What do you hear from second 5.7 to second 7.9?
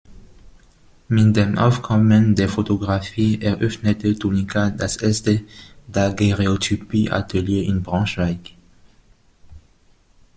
Daguerreotypie-Atelier in